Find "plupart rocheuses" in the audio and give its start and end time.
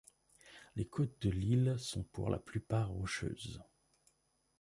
2.39-3.61